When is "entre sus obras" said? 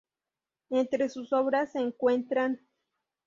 0.71-1.73